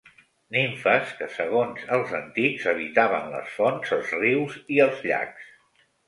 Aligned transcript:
Nimfes 0.55 1.09
que, 1.17 1.25
segons 1.33 1.83
els 1.97 2.13
antics, 2.19 2.65
habitaven 2.71 3.27
les 3.33 3.51
fonts, 3.59 3.91
els 3.99 4.13
rius 4.23 4.57
i 4.77 4.81
els 4.87 5.05
llacs. 5.11 5.45